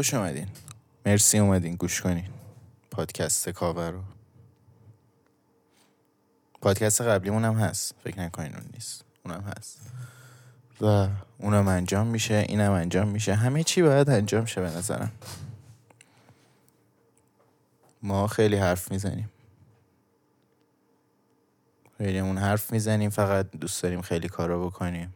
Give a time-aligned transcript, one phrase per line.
[0.00, 0.48] خوش اومدین.
[1.06, 2.28] مرسی اومدین گوش کنین.
[2.90, 4.02] پادکست کاور رو.
[6.60, 7.94] پادکست قبلیمون هم هست.
[8.04, 9.04] فکر نکنین اون نیست.
[9.24, 9.80] اونم هست.
[10.80, 13.34] و اونم انجام میشه اینم انجام میشه.
[13.34, 15.12] همه چی باید انجام شه به نظرم.
[18.02, 19.30] ما خیلی حرف می‌زنیم.
[21.98, 23.10] خیلی اون حرف می‌زنیم.
[23.10, 25.14] فقط دوست داریم خیلی کارا بکنیم.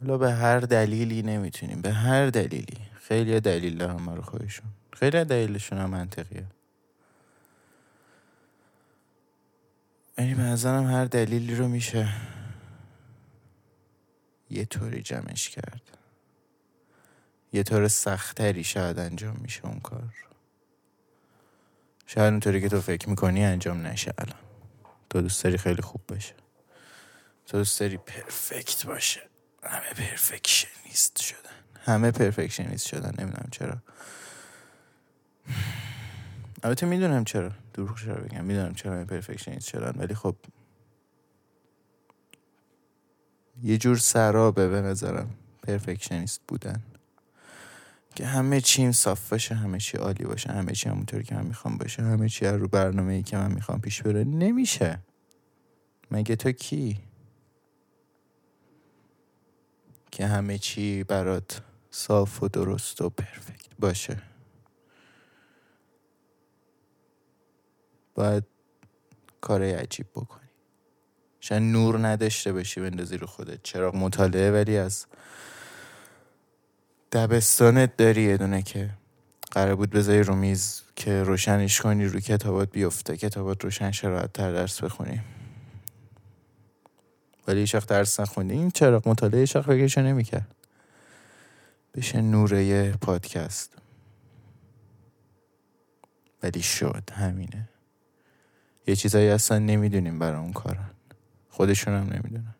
[0.00, 2.78] حالا به هر دلیلی نمی‌تونیم به هر دلیلی.
[2.94, 4.66] خیلی دلیل ما رو خودشون.
[4.92, 6.46] خیلی دلیلشون هم منطقیه.
[10.18, 12.08] ولی به هر دلیلی رو میشه
[14.50, 15.82] یه طوری جمعش کرد.
[17.52, 20.14] یه طور سختری شاید انجام میشه اون کار.
[22.06, 24.38] شاید اونطوری که تو فکر می‌کنی انجام نشه الان.
[25.10, 26.34] تو دوست داری خیلی خوب باشه
[27.46, 29.29] تو دوست داری پرفکت باشه.
[29.62, 31.50] همه پرفکشنیست شدن.
[31.84, 33.76] همه پرفکشنیست شدن نمی‌دونم چرا.
[36.62, 40.36] البته می‌دونم چرا دروغ چرا بگم می‌دونم چرا همه پرفکشنیست شدن ولی خب
[43.62, 45.30] یه جور سرابه به نظرم
[45.62, 46.82] پرفکشنیست بودن.
[48.14, 51.78] که همه چیم صاف باشه همه چی عالی باشه همه چی همونطوری که من می‌خوام
[51.78, 54.24] باشه همه چی رو برنامه ای که من می‌خوام پیش بره.
[54.24, 54.98] نمیشه.
[56.10, 57.00] مگه تو کی؟
[60.10, 64.22] که همه چی برات صاف و درست و پرفکت باشه.
[68.14, 68.44] باید
[69.40, 70.40] کار عجیب بکنی.
[71.40, 73.62] شاید نور نداشته باشی بندازی رو خودت.
[73.62, 75.06] چراغ مطالعه ولی از
[77.12, 78.90] دبستانت داری یه دونه که
[79.50, 83.16] قرار بود بذاری رو میز که روشنش کنی رو کتابات بیفته.
[83.16, 85.20] کتابات روشن شرایط تر درس بخونی.
[87.50, 90.54] ولی هیچ درس نخوندی این چراغ مطالعه هیچ فکرشو نمی‌کرد.
[91.94, 93.76] بشه نوره پادکست.
[96.42, 97.68] ولی شد همینه.
[98.86, 100.90] یه چیزایی اصلا نمی‌دونیم برای اون کارن
[101.48, 102.54] خودشون هم نمی‌دونن.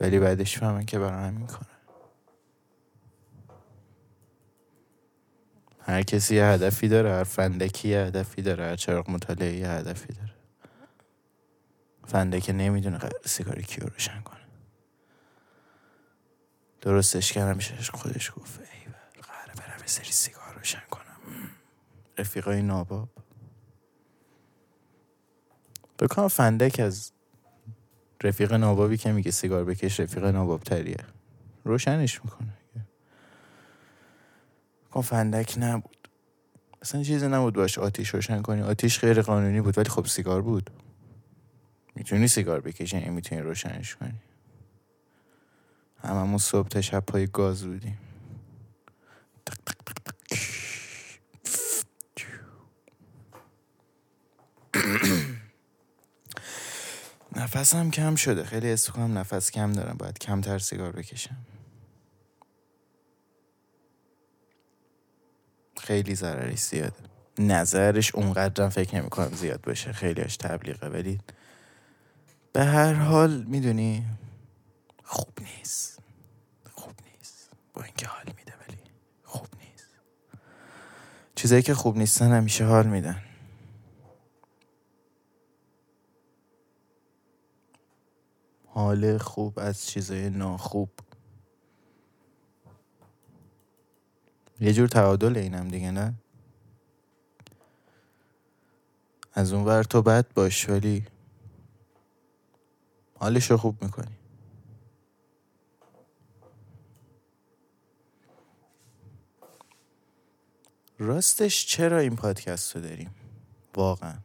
[0.00, 1.66] ولی بعدش فهمن که برای همین کارن
[5.80, 10.12] هر کسی یه هدفی داره هر فندکی یه هدفی داره هر چراغ مطالعه یه هدفی
[10.12, 10.29] داره.
[12.10, 14.40] فنده که نمی‌دونه قرار سیگاری کیو روشن کنه.
[16.80, 21.20] درستش کردم میشه خودش گفت ای قراره برم سری سیگار روشن کنم.
[22.18, 23.08] رفیقای ناباب.
[25.98, 27.12] بکنم فندک از
[28.22, 31.04] رفیق نابابی که میگه سیگار بکش رفیق ناباب تریه
[31.64, 32.58] روشنش می‌کنه
[34.86, 36.08] بکن فندک نبود.
[36.82, 38.62] اصلا چیزی نبود باش آتیش روشن کنی.
[38.62, 40.70] آتیش غیر قانونی بود ولی خب سیگار بود.
[42.00, 44.20] می‌تونی سیگار بکشی این می‌تونی روشنش کنی.
[46.02, 47.98] هممون صبح تا شب پای گاز بودیم.
[57.36, 58.44] نفسم کم شده.
[58.44, 59.96] خیلی حس کنم نفس کم دارم.
[59.96, 61.36] باید کمتر سیگار بکشم.
[65.80, 67.02] خیلی ضررش زیاده.
[67.38, 69.92] نظرش اونقدرم فکر نمی کنم زیاد باشه.
[69.92, 70.88] خیلیش تبلیغه.
[70.88, 71.18] ولی
[72.52, 74.06] به هر حال می‌دونی
[75.04, 76.02] خوب نیست.
[76.72, 77.50] خوب نیست.
[77.74, 78.78] با اینکه حال میده ولی
[79.24, 79.88] خوب نیست.
[81.34, 83.22] چیزایی که خوب نیستن همیشه حال میدن.
[88.66, 90.90] حال خوب از چیزای ناخوب.
[94.60, 96.14] یه جور تعادل اینم دیگه نه؟
[99.32, 101.06] از اون ور تو بد باش ولی
[103.20, 104.16] حالش رو خوب می‌کنی.
[110.98, 113.10] راستش چرا این پادکست رو داریم؟
[113.74, 114.18] واقعا.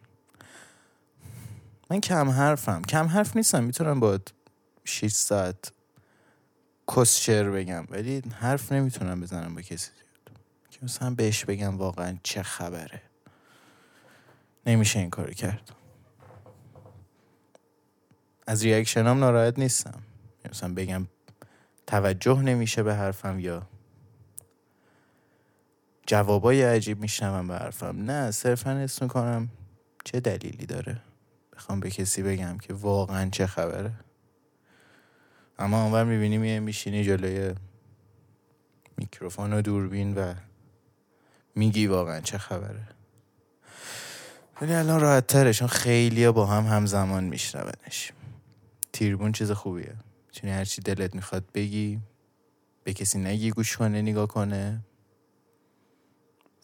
[1.90, 2.82] من کم حرفم.
[2.82, 3.64] کم حرف نیستم.
[3.64, 4.20] می‌تونم با
[4.84, 5.72] 6 ساعت
[6.96, 9.92] کسچر بگم ولی حرف نمی‌تونم بزنم با کسی
[10.72, 13.02] که مثلا بهش بگم واقعا چه خبره.
[14.66, 15.75] نمیشه این کار کرد.
[18.48, 20.02] از ریاکشنام ناراحت نیستم.
[20.50, 21.08] مثلا بگم
[21.88, 23.68] توجه نمیشه به حرفم یا
[26.08, 28.02] جوابای عجیب میشنوم به حرفم.
[28.02, 29.50] نه صرفا اسم می‌کنم
[30.04, 31.02] چه دلیلی داره؟
[31.56, 33.92] بخوام به کسی بگم که واقعا چه خبره؟
[35.60, 37.56] اما اونور می‌بینی میه میشینی جلوی
[38.98, 40.34] میکروفون و دوربین و
[41.56, 42.88] میگی واقعا چه خبره.
[44.62, 48.12] ولی الان راحت تره چون خیلی با هم همزمان میشنونش.
[48.96, 49.96] تیربون چیز خوبیه.
[50.32, 52.00] چون هرچی دلت می‌خواد بگی
[52.84, 54.86] به کسی نگی گوش کنه نگاه کنه.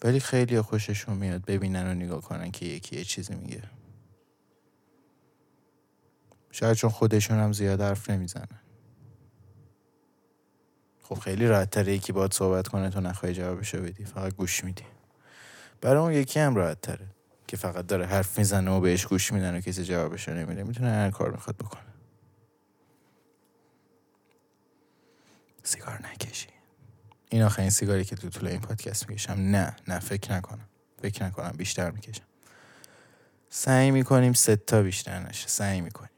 [0.03, 3.61] ولی خیلی خوششون میاد ببینن و نگاه کنن که یکی یه چیزی میگه.
[6.51, 8.59] شاید چون خودشون هم زیاد حرف نمی‌زنن.
[11.03, 14.05] خب خیلی راحت تره یکی باید صحبت کنه تو نخواهی جوابشو بدی.
[14.05, 14.85] فقط گوش میدی.
[15.81, 17.07] برای اون یکی هم راحت تره
[17.47, 20.63] که فقط داره حرف می‌زنه و بهش گوش میدن و کسی جوابشو نمیده.
[20.63, 21.90] می‌تونه هر کار می‌خواد بکنه.
[25.63, 26.47] سیگار نکشی.
[27.29, 29.33] این آخرین سیگاری که تو طول این پادکست می‌کشم.
[29.33, 30.69] نه نه فکر نکنم.
[31.01, 32.23] فکر نکنم بیشتر می‌کشم.
[33.49, 35.47] سعی می‌کنیم ستا بیشتر نشه.
[35.47, 36.11] سعی می‌کنیم.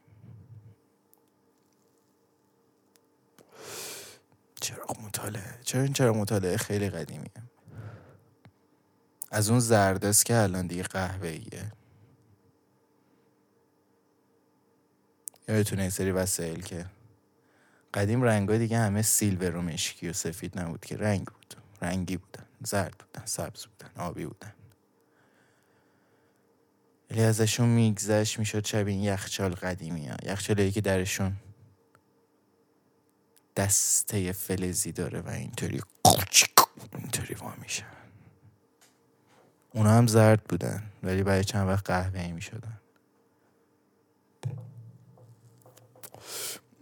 [4.60, 5.58] چراغ مطالعه.
[5.64, 7.30] چرا این چراغ مطالعه خیلی قدیمیه؟
[9.30, 11.72] از اون زردست که الان دیگه قهوه ایه
[15.48, 16.86] یادتونه سری وسایل که
[17.94, 21.54] قدیم رنگا دیگه همه سیلور و مشکی و سفید نبود که رنگ بود.
[21.82, 24.52] رنگی بودن زرد بودن سبز بودن آبی بودن.
[27.10, 30.16] ولی ازشون میگذشت می‌شد شبیه یخچال قدیمی ها.
[30.22, 31.36] یخچالی که درشون
[33.56, 35.80] دسته فلزی داره و اینطوری
[36.98, 37.86] اینطوری وا میشن.
[39.74, 42.80] اونا هم زرد بودن ولی برای چند وقت قهوه ای می‌شدن.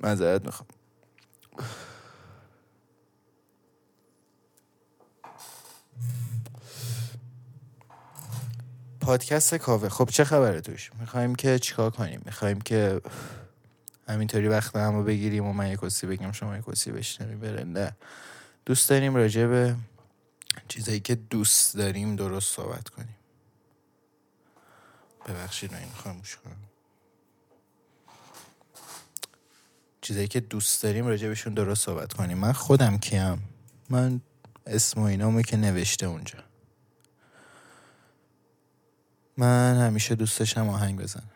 [0.01, 0.69] مذارت می‌خوام.
[9.01, 9.89] پادکست کاوه.
[9.89, 13.01] خب چه خبره توش؟ می‌خوایم که چیکار کنیم؟ می‌خوایم که
[14.09, 17.97] همینطوری وقت همو بگیریم و من یک کسی بگم شما یک کسی بشنویم بره نه.
[18.67, 19.77] دوست داریم راجع به
[20.69, 23.17] چیزایی که دوست داریم درست صحبت کنیم.
[25.27, 26.72] ببخشید این خاموش کنم.
[30.03, 32.39] چیزایی که دوست داریم راجع بهشون درست صحبت کنیم.
[32.39, 33.43] من خودم کیم.
[33.91, 34.21] من
[34.67, 36.39] اسم و اینامو که نوشته اونجا.
[39.37, 41.31] من همیشه دوست داشتم آهنگ بزنم.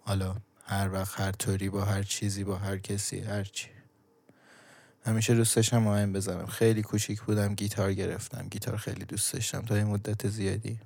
[0.00, 3.68] حالا هر وقت هر طوری با هر چیزی با هر کسی هر چی.
[5.06, 6.46] همیشه دوست داشتم آهنگ بزنم.
[6.46, 8.48] خیلی کوچیک بودم گیتار گرفتم.
[8.48, 9.62] گیتار خیلی دوست داشتم.
[9.62, 10.80] تا این مدت زیادی.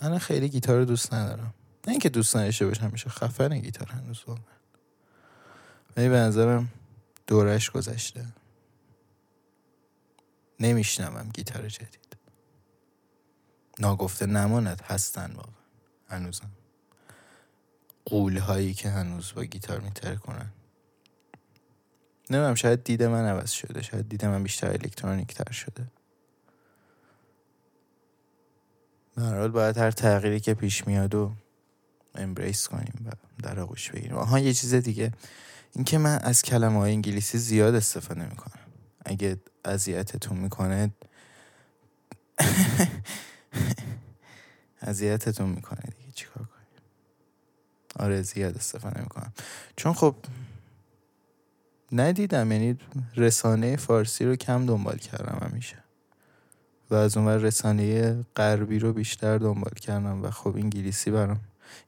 [0.00, 1.54] الان خیلی گیتار رو دوست ندارم.
[1.86, 4.42] نه اینکه دوست نداشته باشم همیشه خفن گیتار هنوز واقعا.
[5.96, 6.68] ولی به نظرم
[7.26, 8.26] دورش گذشته.
[10.60, 12.16] نمیشنوم گیتار جدید.
[13.78, 15.52] ناگفته نماند هستن واقعا
[16.08, 16.50] هنوزم.
[18.04, 20.52] قول هایی که هنوز با گیتار میتر کنن.
[22.30, 25.86] نمیم شاید دید من عوض شده شاید دید من بیشتر الکترونیک تر شده.
[29.16, 31.32] به باید هر تغییری که پیش میاد و
[32.18, 33.10] امبریس کنیم و
[33.42, 34.16] در آغوش بگیریم.
[34.16, 35.12] آها یه چیز دیگه.
[35.72, 38.60] اینکه من از کلمه های انگلیسی زیاد استفاده می‌کنم.
[39.04, 40.90] اگه اذیتتون می‌کنه
[44.80, 46.12] اذیتتون می‌کنه دیگه.
[46.14, 46.82] چیکار کنیم؟
[47.96, 49.32] آره زیاد استفاده می‌کنم.
[49.76, 50.16] چون خب
[51.92, 52.78] ندیدم یعنی
[53.16, 55.76] رسانه فارسی رو کم دنبال کردم همیشه.
[56.90, 61.40] و از اون رسانه غربی رو بیشتر دنبال کردم و خب انگلیسی برام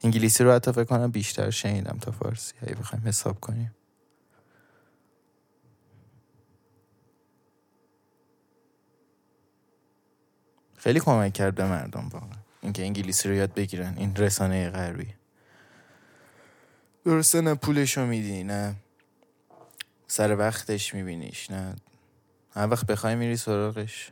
[0.03, 2.53] انگلیسی رو حتی فکر کنم بیشتر شنیدم تا فارسی.
[2.67, 3.75] هی بخوایم حساب کنیم.
[10.77, 12.39] خیلی کمک کرد به مردم واقعا.
[12.61, 13.97] اینکه انگلیسی رو یاد بگیرن.
[13.97, 15.13] این رسانه غربی.
[17.05, 18.75] درسته نه پولشو میدی نه
[20.07, 21.75] سر وقتش میبینیش نه.
[22.51, 24.11] هر وقت بخوای میری سراغش.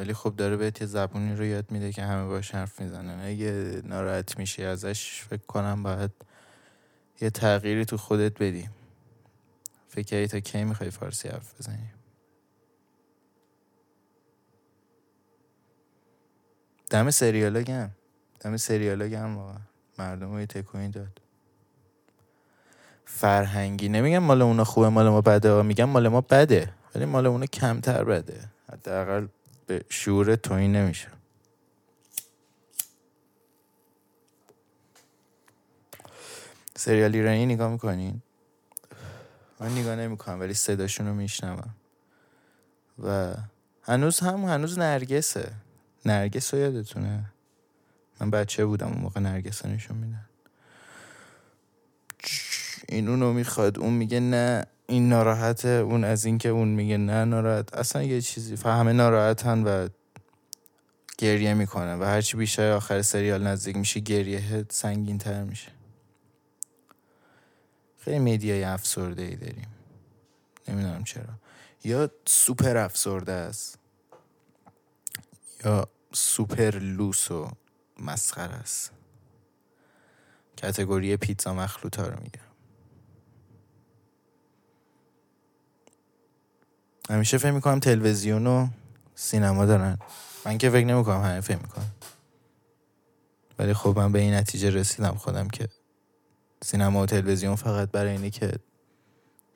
[0.00, 3.20] ولی خب داره بهت یه زبونی رو یاد میده که همه باش حرف می‌زنن.
[3.24, 6.10] اگه ناراحت میشی ازش فکر کنم باید
[7.20, 8.68] یه تغییری تو خودت بدی.
[9.88, 11.90] فکر تا کی می‌خوای فارسی حرف بزنی؟
[16.90, 17.90] دم سریالا گم
[18.40, 19.60] دم سریالا گم واقعا.
[19.98, 21.20] مردم رو تکونی داد.
[23.04, 23.88] فرهنگی.
[23.88, 25.62] نمیگم مال اونا خوبه مال ما بده.
[25.62, 26.72] میگم مال ما بده.
[26.94, 28.40] ولی مال اونا کمتر بده.
[28.72, 29.26] حداقل
[29.70, 31.08] به شعور توی نمیشه.
[36.76, 38.22] سریال ایرانی نگاه می‌کنین؟
[39.60, 41.74] من نگاه نمی‌کنم ولی صداشون رو میشنوم.
[43.04, 43.34] و
[43.82, 45.52] هنوز هم هنوز نرگسه.
[46.04, 47.24] نرگس رو یادتونه؟
[48.20, 50.28] من بچه بودم اون موقع نرگس نشون میدن.
[52.88, 54.66] این اونو می‌خواد اون میگه نه.
[54.90, 59.88] این ناراحته اون از اینکه اون میگه نه ناراحت اصلا یه چیزی همه ناراحتن و
[61.18, 65.68] گریه می‌کنن و هرچی بیشتر آخر سریال نزدیک میشه گریه سنگین تر میشه.
[67.98, 69.68] خیلی میدیای افسرده ای داریم.
[70.68, 71.34] نمی‌دونم چرا.
[71.84, 73.78] یا سوپر افسرده است.
[75.64, 77.50] یا سوپر لوس و
[77.98, 78.92] مسخر است.
[80.56, 82.49] کتگوری پیتزا مخلوطا رو میگم.
[87.10, 88.68] همیشه فکر می‌کنم تلویزیون و
[89.14, 89.98] سینما دارن.
[90.46, 91.90] من که فکر نمی‌کنم همه فکر می‌کنم
[93.58, 95.68] ولی خب من به این نتیجه رسیدم خودم که
[96.62, 98.52] سینما و تلویزیون فقط برای اینه که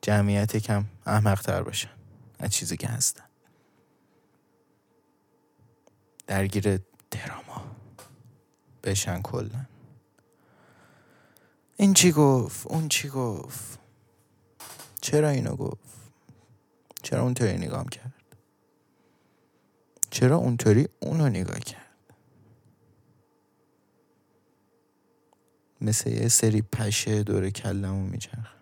[0.02, 1.90] جمعیت کم احمق تر باشن.
[2.38, 3.24] از چیزی که هستن.
[6.26, 6.80] درگیر
[7.10, 7.64] دراما
[8.84, 9.64] بشن کلا.
[11.76, 13.78] این چی گفت؟ اون چی گفت؟
[15.00, 15.93] چرا اینو گفت؟
[17.04, 18.36] چرا اونطوری نگام کرد
[20.10, 22.14] چرا اونطوری اونو نگاه کرد؟
[25.80, 28.54] مثل یه سری پشه دور کلمو میچرخ.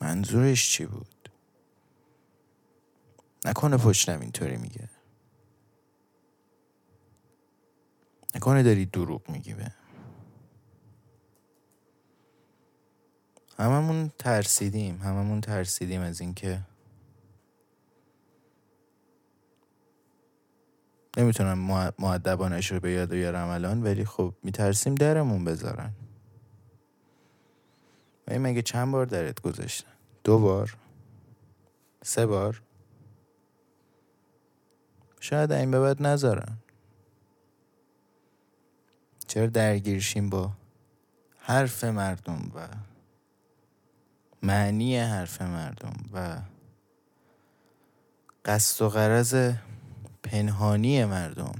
[0.00, 1.30] منظورش چی بود؟
[3.44, 4.88] نکنه پشتم اینطوری میگه.
[8.34, 9.85] نکنه داری دروغ میگی به.
[13.58, 16.60] هممون ترسیدیم هممون ترسیدیم از اینکه
[21.16, 25.92] نمی‌تونم معدبانش رو به یاد بیارم الان ولی خب میترسیم درمون بذارن.
[28.28, 29.90] و مگه چند بار درت گذاشتن؟
[30.24, 30.76] دو بار؟
[32.02, 32.62] سه بار؟
[35.20, 36.58] شاید این به بعد نذارن.
[39.26, 40.52] چرا درگیرشیم با
[41.38, 42.68] حرف مردم و
[44.46, 46.38] معنی حرف مردم و
[48.44, 49.52] قصد و غرض
[50.22, 51.54] پنهانی مردم.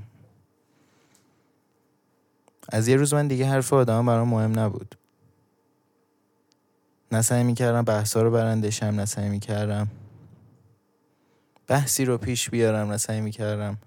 [2.68, 4.94] از یه روز من دیگه حرف آدم برام مهم نبود.
[7.12, 9.88] نه سعی می‌کردم بحثا رو برندشم نه سعی می‌کردم
[11.66, 13.78] بحثی رو پیش بیارم نه سعی می‌کردم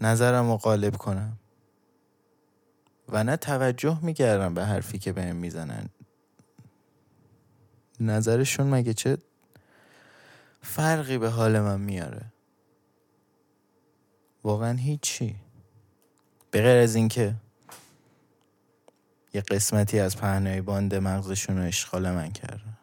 [0.00, 1.38] نظرم رو غالب کنم.
[3.08, 5.88] و نه توجه می‌کردم به حرفی که بهم می‌زنن.
[8.00, 9.18] نظرشون مگه چه
[10.62, 12.32] فرقی به حال من میاره؟
[14.44, 15.36] واقعا هیچی.
[16.50, 17.34] به غیر از اینکه
[19.34, 22.78] یه قسمتی از پهنای باند مغزشون رو اشغال من کردن.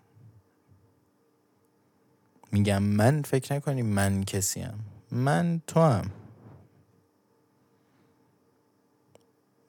[2.52, 6.12] میگم من فکر نکنی من کسیم من تو هم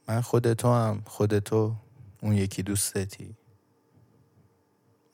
[0.08, 1.74] من خود تو هم خود تو
[2.22, 3.35] اون یکی دوستتی.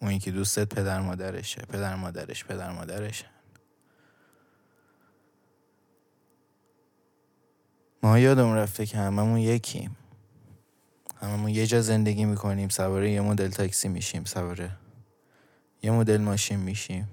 [0.03, 1.63] اون یکی دوستت پدر مادرشه.
[1.63, 3.27] پدر مادرش پدر مادرشن
[8.03, 9.97] ما یادمون رفته که هممون یکیم.
[11.21, 14.71] هممون یه جا زندگی می‌کنیم سواره یه مدل تاکسی میشیم سواره
[15.83, 17.09] یه مدل ماشین میشیم.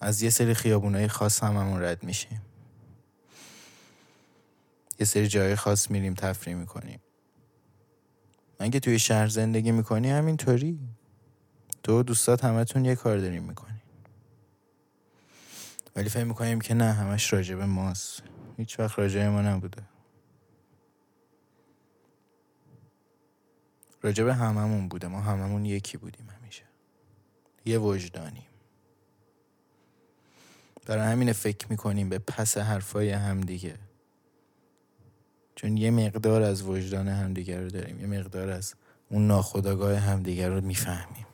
[0.00, 2.42] از یه سری خیابونای خاص هممون رد میشیم.
[5.00, 7.00] یه سری جای خاص میریم تفریح می‌کنیم.
[8.72, 10.78] که توی شهر زندگی می‌کنی همینطوری.
[11.86, 13.82] تو دوستات همتون یه کار داریم می‌کنی.
[15.96, 18.22] ولی فکر می‌کنیم که نه همش راجب ماست.
[18.56, 19.82] هیچ وقت راجب ما نبوده.
[24.02, 25.08] راجب هممون بوده.
[25.08, 26.62] ما هممون یکی بودیم همیشه.
[27.64, 28.46] یه وجدانیم.
[30.86, 33.78] برای همین فکر می‌کنیم به پس حرفای همدیگه.
[35.54, 38.00] چون یه مقدار از وجدان همدیگه رو داریم.
[38.00, 38.74] یه مقدار از
[39.08, 41.26] اون ناخداگاه همدیگه رو می‌فهمیم.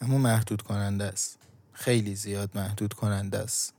[0.00, 1.38] اما محدود کننده است.
[1.72, 3.74] خیلی زیاد محدود کننده است.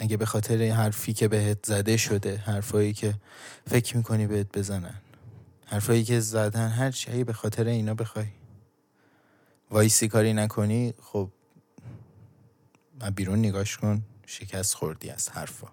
[0.00, 3.14] اگه به خاطر حرفی که بهت زده شده حرفایی که
[3.66, 5.00] فکر می‌کنی بهت بزنن
[5.66, 8.26] حرفایی که زدن هر به خاطر اینا بخوای.
[9.70, 11.30] وایسی کاری نکنی خب
[13.14, 15.68] بیرون نگاش کن شکست خوردی از حرفا.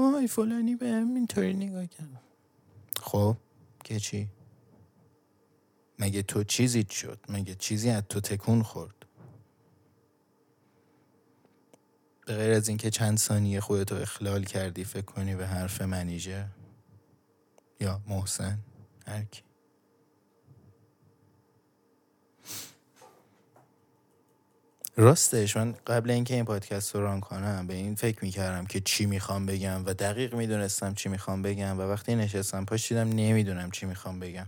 [0.00, 2.22] وای فلانی به هم اینطوری نگاه کرد.
[3.02, 3.36] خب
[3.84, 4.28] که چی؟
[5.98, 8.94] مگه تو چیزی شد؟ مگه چیزی از تو تکون خورد؟
[12.26, 16.46] به غیر از اینکه چند ثانیه خودتو اخلال کردی فکر کنی به حرف منیجر
[17.80, 18.58] یا محسن؟
[19.06, 19.42] هر کی.
[24.96, 29.06] راستش من قبل اینکه این پادکست رو ران کنم به این فکر می‌کردم که چی
[29.06, 34.20] می‌خوام بگم و دقیق می‌دونستم چی می‌خوام بگم و وقتی نشستم پاشیدم نمی‌دونم چی می‌خوام
[34.20, 34.46] بگم.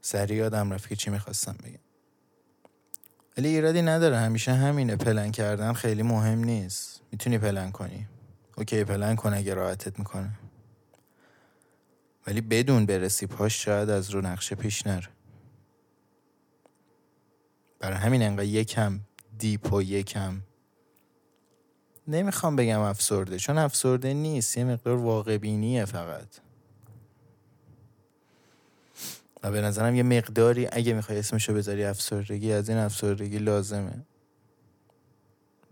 [0.00, 1.78] سریع یادم رفت که چی می‌خواستم بگم.
[3.38, 4.96] ولی ایرادی نداره همیشه همینه.
[4.96, 7.00] پلن کردن خیلی مهم نیست.
[7.12, 8.06] می‌تونی پلن کنی.
[8.56, 10.30] okay plan کن اگه راحتت می‌کنه.
[12.26, 15.08] ولی بدون برسی پاش شاید از رو نقشه پیش نره.
[17.80, 19.00] برای همین انقدر یکم
[19.38, 20.42] deep و یکم
[22.08, 26.28] نمی‌خوام بگم افسرده چون افسرده نیست یه مقدار واقع بینیه فقط.
[29.42, 34.06] و به نظرم یه مقداری اگه می‌خوای اسمشو بذاری افسردگی از این افسردگی لازمه.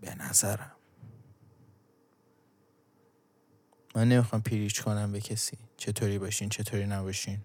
[0.01, 0.71] به نظرم.
[3.95, 5.57] من نمی‌خوام پیریچ کنم به کسی.
[5.77, 7.39] چطوری باشین چطوری نباشین.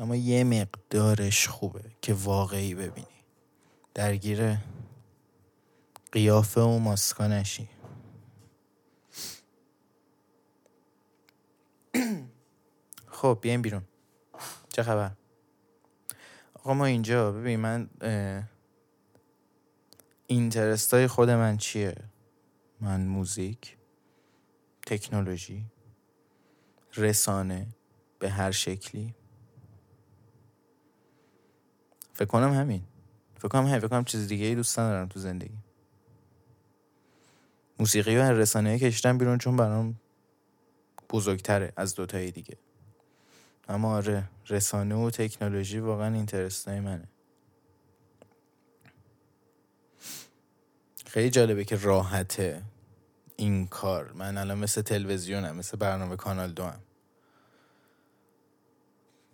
[0.00, 3.06] اما یه مقدارش خوبه که واقعی ببینی.
[3.94, 4.56] درگیر
[6.12, 7.68] قیافه و ماسکا نشی.
[13.18, 13.82] خب بیایم بیرون.
[14.68, 15.10] چه خبر؟
[16.54, 17.90] آقا ما اینجا ببین من
[20.26, 21.94] اینترست های خود من چیه؟
[22.80, 23.76] من موزیک
[24.86, 25.64] تکنولوژی
[26.96, 27.66] رسانه
[28.18, 29.14] به هر شکلی.
[32.20, 32.82] فکر کنم همین.
[33.38, 33.78] فکر کنم همین.
[33.78, 35.58] فکر کنم چیز دیگه ای دوست ندارم تو زندگی.
[37.78, 40.00] موسیقی و رسانه کشتم بیرون چون برام
[41.10, 42.56] بزرگتره از دوتای دیگه.
[43.68, 47.08] اما آره رسانه و تکنولوژی واقعا اینترستای منه.
[51.06, 52.62] خیلی جالبه که راحته
[53.36, 54.12] این کار.
[54.12, 56.80] من الان مثل تلویزیونم مثل برنامه کانال دو هم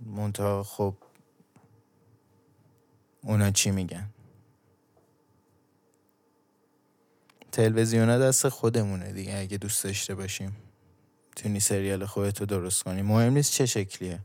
[0.00, 0.94] منتها خب
[3.26, 4.08] اونا چی میگن؟
[7.52, 10.56] تلویزیون دست خودمونه دیگه اگه دوست داشته باشیم.
[11.36, 13.02] تونی سریال خودتو درست کنی.
[13.02, 14.18] مهم نیست چه شکلیه.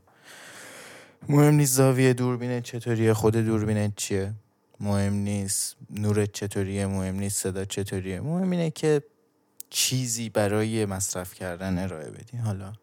[1.30, 4.34] مهم نیست زاویه دوربینت چطوریه خود دوربینت چیه.
[4.80, 8.22] مهم نیست نورت چطوریه مهم نیست صدا چطوریه.
[8.22, 9.04] مهم اینه که
[9.70, 12.38] چیزی برای مصرف کردن ارائه بدی.
[12.38, 12.74] حالا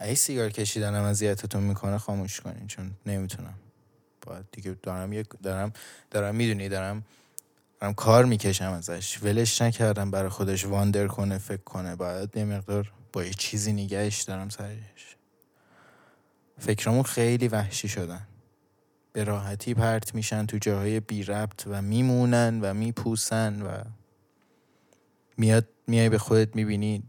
[0.00, 3.54] اگه سیگار کشیدنم اذیتتون می‌کنه خاموش کنین چون نمی‌تونم.
[4.26, 5.72] باید دیگه دارم یک دارم
[6.10, 7.04] دارم می‌دونی دارم
[7.80, 9.22] دارم کار می‌کشم ازش.
[9.22, 11.96] ولش نکردم برای خودش واندر کنه فکر کنه.
[11.96, 15.16] باید یه مقدار با یه چیزی نگهش دارم سرش.
[16.58, 18.26] فکرمون خیلی وحشی شدن.
[19.12, 23.82] به راحتی پرت میشن تو جاهای بی ربط و میمونن و میپوسن و
[25.36, 27.02] میاد میای به خودت می‌بینی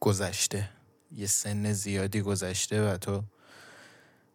[0.00, 0.68] گذشته.
[1.16, 3.22] یه سن زیادی گذشته و تو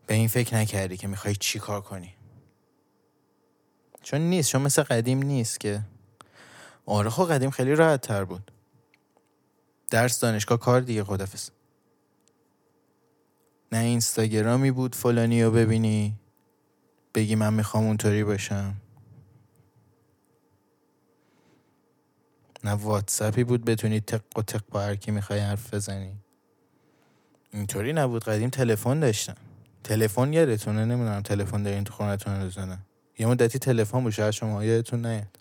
[0.08, 2.13] به این فکر نکردی که می‌خوای چی کار کنی.
[4.04, 5.82] چون نیست چون مثل قدیم نیست که.
[6.86, 8.52] آره خب قدیم خیلی راحت تر بود.
[9.89, 11.50] درس دانشگاه کار دیگه خدافز
[13.72, 16.20] نه اینستاگرامی بود فلانی رو ببینی
[17.15, 18.76] بگی من می‌خوام اونطوری باشم.
[22.63, 26.17] نه واتسپی بود بتونی تق و تق با هر کی می‌خوای حرف بزنی.
[27.54, 28.24] اینطوری نبود.
[28.24, 29.36] قدیم تلفن داشتن.
[29.84, 31.22] تلفن یادتونه؟ نمی‌دونم.
[31.22, 32.78] تلفن دارین تو خونتون روزانه
[33.20, 34.12] یه مدتی تلفن بود.
[34.12, 35.38] شاید شما یادتون نیاد.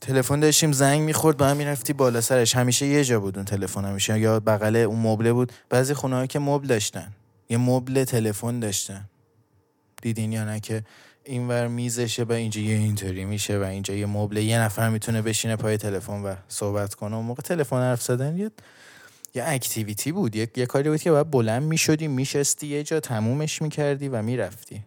[0.00, 0.72] تلفن داشتیم.
[0.72, 1.36] زنگ می‌خورد.
[1.36, 2.56] با هم می‌رفتی بالا سرش.
[2.56, 4.18] همیشه یه جا بود اون تلفن همیشه.
[4.18, 5.52] یا بغل اون مبله بود.
[5.70, 7.12] بعضی خونه که مبل داشتن.
[7.48, 9.04] یه مبل تلفن داشتن.
[10.02, 10.82] دیدین یا نه که
[11.24, 15.56] اینور میزشه و اینجا یه اینطوری میشه و اینجا یه مبل یه نفر می‌تونه بشینه
[15.56, 17.16] پای تلفن و صحبت کنه.
[17.16, 18.50] اون موقع تلفن حرف زدن یه
[19.34, 20.36] یه اکتیویتی بود.
[20.36, 24.84] یه, یه کاری بود که باید بلند می‌شدی میشستی یه جا تمومش می‌کردی و می‌رفتی.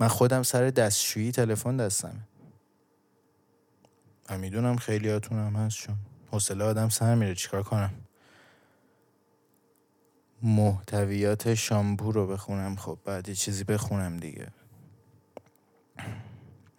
[0.00, 2.28] من خودم سر دستشویی تلفن دستمه
[4.30, 5.96] و می‌دونم خیلی هم هست چون
[6.30, 7.34] حوصله آدم سر میره.
[7.34, 7.90] چیکار کنم؟
[10.42, 12.76] محتویات شامپو رو بخونم.
[12.76, 14.48] خب بعد یه چیزی بخونم دیگه.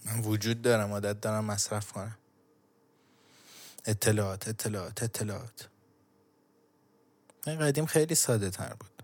[0.06, 2.18] من وجود دارم عادت دارم مصرف کنم.
[3.90, 5.70] اطلاعات اطلاعات اطلاعات.
[7.46, 9.04] قدیم خیلی ساده تر بود.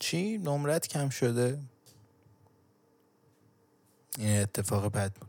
[0.00, 1.58] چی؟ نمرت کم شده؟
[4.18, 5.28] این اتفاق بد بود.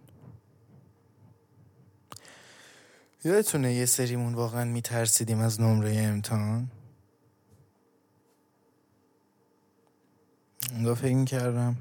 [3.24, 6.72] یادتونه یه سریمون واقعا میترسیدیم از نمره امتحان؟
[10.74, 11.78] اونگاه فکر کردم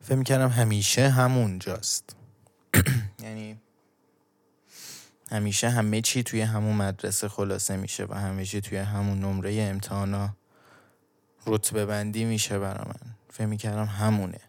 [0.00, 2.16] فکر کردم همیشه همون جاست
[3.24, 3.60] یعنی
[5.30, 10.36] همیشه همه چی توی همون مدرسه خلاصه میشه و همه چی توی همون نمره امتحانا
[11.46, 13.14] رتبه بندی میشه برا من.
[13.30, 14.40] فهمی کردم همونه.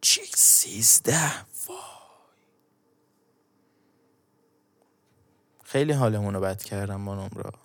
[0.00, 1.32] چی؟ سیزده؟
[1.66, 1.78] وای.
[5.64, 7.63] خیلی حالمونو بد کردم با نمره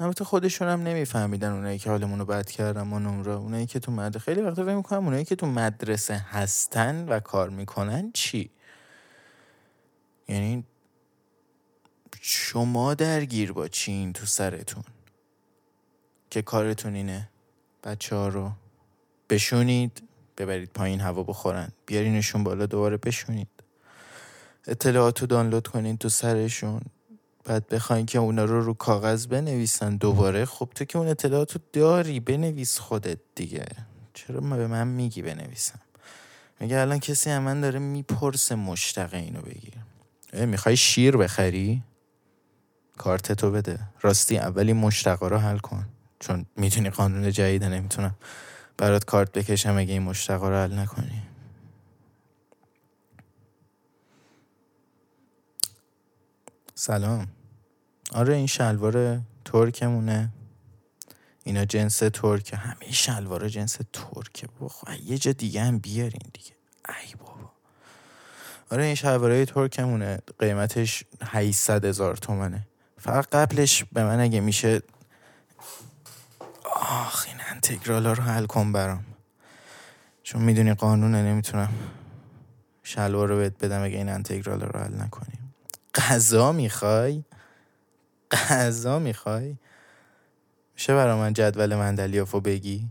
[0.00, 3.92] البته خودشون هم نمیفهمیدن اونایی که حالمون رو بد کردن با نمره اونایی که تو
[3.92, 8.50] مدرسه خیلی وقتا فکر می‌کنم اونایی که تو مدرسه هستن و کار می‌کنن چی؟
[10.28, 10.64] یعنی
[12.20, 14.84] شما درگیر با چین تو سرتون؟
[16.30, 17.28] که کارتون اینه.
[17.84, 18.52] بچه ها رو
[19.30, 20.02] بشونید
[20.38, 21.72] ببرید پایین هوا بخورن.
[21.86, 23.48] بیارینشون بالا دوباره بشونید.
[24.66, 26.80] اطلاعات رو دانلود کنین تو سرشون.
[27.48, 31.60] بعد بخواین که اونا رو رو کاغذ بنویسن دوباره خب تو که اون اطلاعات رو
[31.72, 33.64] داری بنویس خودت دیگه.
[34.14, 35.80] چرا ما به من میگی بنویسم؟
[36.60, 39.74] میگه الان کسی هم من داره می‌پرسه مشتقه اینو بگیر
[40.46, 41.82] می‌خوای شیر بخری؟
[42.98, 43.78] کارت تو بده.
[44.00, 45.86] راستی اولی مشتقه رو حل کن.
[46.20, 48.14] چون می‌تونی قانون جدیده نمی‌تونم
[48.76, 51.22] برات کارت بکشم اگه این مشتقه رو حل نکنی.
[56.74, 57.26] سلام.
[58.12, 60.32] آره این شلوار ترکمونه.
[61.44, 64.48] اینا جنس ترک همه شلوار جنس ترکه.
[64.60, 66.52] بخوا یه جا دیگه هم بیارین دیگه.
[66.88, 67.50] ای بابا.
[68.70, 70.18] آره این شلوارای ترکمونه.
[70.38, 72.66] قیمتش 800 هزار تومنه.
[72.98, 74.82] فقط قبلش به من اگه میشه.
[76.74, 79.04] آخ این انتگرالا رو حل کن برام.
[80.22, 81.68] چون می‌دونی قانونه نمی‌تونم
[82.82, 85.54] شلوار رو بهت بدم اگه این انتگرالا رو حل نکنیم
[85.94, 87.24] غذا می‌خوای؟
[88.30, 89.56] غذا می‌خوای؟
[90.74, 92.88] میشه برا من جدول مندلیافو بگی؟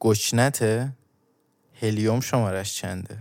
[0.00, 0.92] گشنته؟
[1.82, 3.18] هلیوم شمارش چنده؟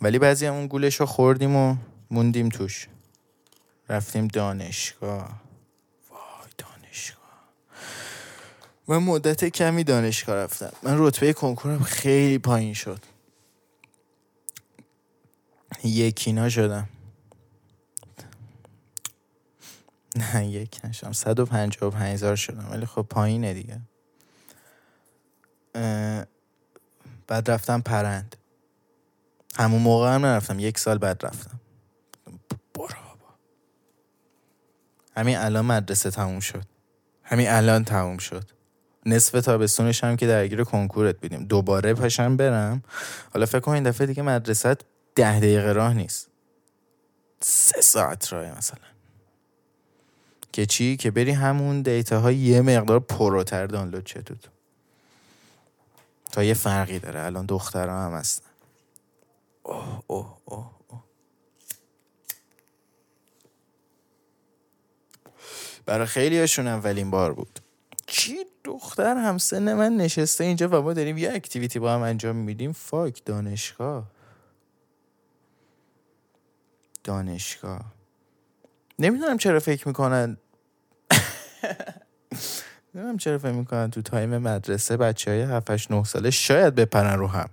[0.00, 1.76] ولی بعضی همون گولش رو خوردیم و
[2.10, 2.88] موندیم توش.
[3.88, 5.42] رفتیم دانشگاه.
[6.10, 7.50] وای دانشگاه.
[8.88, 10.72] من مدت کمی دانشگاه رفتم.
[10.82, 13.15] من رتبه کنکورم خیلی پایین شد.
[15.84, 16.88] یکینا شدم.
[20.16, 21.12] نه یک نشدم.
[21.12, 23.80] صد و پنج شدم ولی خب پایینه دیگه.
[27.26, 28.36] بعد رفتم پرند.
[29.58, 31.60] همون موقع هم نرفتم یک سال بعد رفتم.
[32.74, 33.34] برو بابا.
[35.16, 36.64] همین الان مدرسه تموم شد.
[37.22, 38.50] همین الان تموم شد.
[39.06, 42.82] نصف تابستونش هم که درگیر کنکورت بیدیم دوباره پاشم برم.
[43.34, 44.76] حالا فکر کن این دفعه دیگه مدرسه
[45.16, 46.28] ده دقیقه راه نیست.
[47.40, 48.78] سه ساعت راه مثلا.
[50.52, 54.22] که چی؟ که بری همون دیتا های یه مقدار پروتر دانلود شه
[56.32, 57.20] تا یه فرقی داره.
[57.20, 58.46] الان دخترها هم هستن.
[59.62, 60.76] اوه اوه اوه.
[65.86, 67.60] برای خیلی هاشون اولین بار بود.
[68.06, 72.72] چی؟ دختر همسن من نشسته اینجا و ما داریم یه اکتیویتی با هم انجام میدیم.
[72.72, 74.15] فاک دانشگاه.
[77.06, 77.92] دانشگاه.
[78.98, 80.36] نمی‌دونم چرا فکر می‌کنن
[82.94, 87.26] نمی‌دونم چرا فکر می‌کنن تو تایم مدرسه بچه های 7 9 ساله شاید بپرن رو
[87.26, 87.50] هم.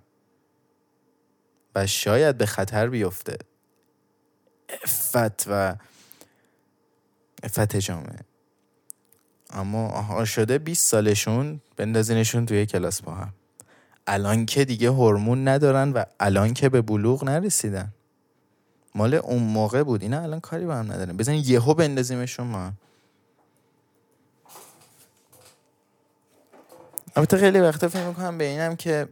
[1.75, 3.37] و شاید به خطر بیفته.
[4.83, 5.75] افت و
[7.43, 8.19] افت جامعه.
[9.49, 13.33] اما آها شده 20 سالشون بندازینشون توی کلاس با هم.
[14.07, 17.93] الان که دیگه هورمون ندارن و الان که به بلوغ نرسیدن.
[18.95, 22.73] مال اون موقع بود اینا الان کاری با هم ندارن بزنین یهو بندازیمشون ما.
[27.15, 29.07] البته خیلی وقتا فکر می‌کنم به اینم که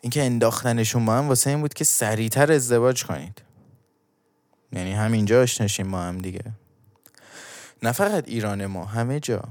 [0.00, 3.42] اینکه انداختنشون با هم واسه این بود که سریعتر ازدواج کنید.
[4.72, 6.44] یعنی همینجا آشناشیم ما هم دیگه.
[7.82, 9.42] نه فقط ایران ما همه جا.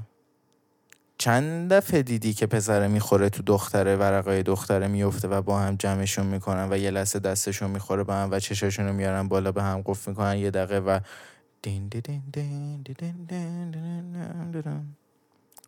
[1.26, 6.26] چند دفعه دیدی که پسره می‌خوره تو دختره ورقای دختره میفته و با هم جمعشون
[6.26, 9.82] می‌کنن و یه لحظه دستشون می‌خوره به هم و چشاشون رو میارن بالا به هم
[9.86, 11.00] قفل می‌کنن یه دقیقه و
[11.62, 11.90] دین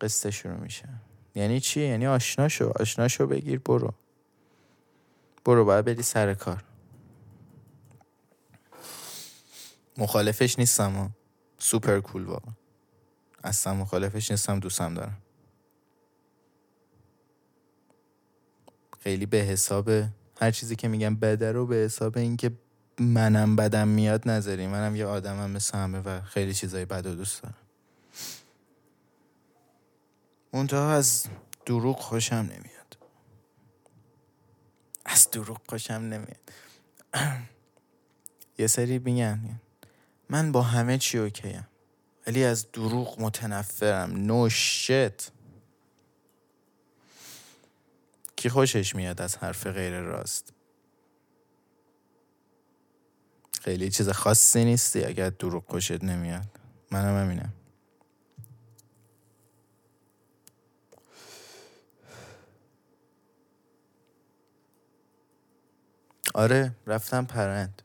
[0.01, 0.89] قصه شروع میشه
[1.35, 3.93] یعنی چی؟ یعنی آشنا شو آشنا شو بگیر برو
[5.45, 6.63] برو باید بری سر کار
[9.97, 11.15] مخالفش نیستم
[11.57, 12.53] سوپر کول واقعا
[13.43, 15.17] اصلا مخالفش نیستم دوستم دارم
[18.99, 19.89] خیلی به حساب
[20.41, 22.51] هر چیزی که میگم بده رو به حساب اینکه
[22.99, 24.67] منم بدم میاد نذاری.
[24.67, 27.55] منم یه آدمم مثل همه و خیلی چیزای بد و دوست دارم.
[30.53, 31.25] منتها از
[31.65, 32.97] دروغ خوشم نمیاد.
[35.05, 36.51] از دروغ خوشم نمیاد.
[38.59, 39.59] یه سری میگن
[40.29, 41.67] من با همه چی اوکیم
[42.27, 44.11] ولی از دروغ متنفرم.
[44.11, 44.49] نو
[48.39, 50.53] کی خوشش میاد از حرف غیر راست؟
[53.61, 56.59] خیلی چیز خاصی نیستی اگر دروغ خوشت نمیاد.
[56.91, 57.53] منم همینم.
[66.33, 67.81] آره رفتم پرند.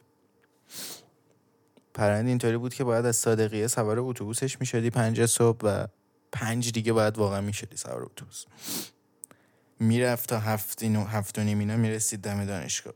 [1.95, 5.87] پرند اینطوری بود که باید از صادقیه سوار اتوبوسش می‌شدی پنج صبح و
[6.33, 8.45] پنج دیگه باید واقعا می‌شدی سوار اتوبوس.
[9.81, 12.95] می‌رفت تا هفت, هفت و نیم اینا می‌رسید دم دانشگاه.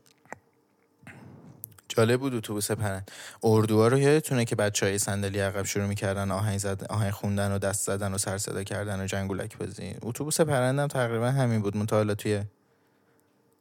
[1.89, 3.11] جالب بود اتوبوس پرند
[3.43, 7.57] اردوها رو یادتونه که بچه های صندلی عقب شروع می‌کردن آهنگ زد آهنگ خوندن و
[7.59, 11.77] دست زدن و سر صدا کردن و جنگولک بزین اتوبوس پرندم تقریبا همین بود.
[11.77, 12.43] مطالعه توی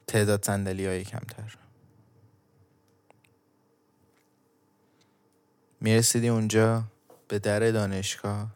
[0.06, 1.56] تعداد صندلی های کمتر.
[5.80, 6.84] می‌رسیدی اونجا
[7.28, 8.48] به در دانشگاه.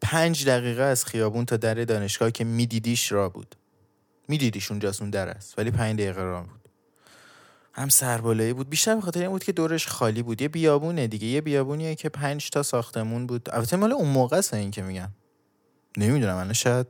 [0.00, 3.56] پنج دقیقه از خیابون تا در دانشگاه که میدیدیش را بود.
[4.28, 6.60] میدیدیش اونجاست اون در است ولی پنج دقیقه راه بود.
[7.72, 8.70] هم سربالایی بود.
[8.70, 10.42] بیشتر به این بود که دورش خالی بود.
[10.42, 13.48] یه بیابونه دیگه یه بیابونیه که پنج تا ساختمون بود.
[13.52, 15.08] البته مال اون موقع است این که میگم.
[15.96, 16.86] نمی‌دونم الان شاید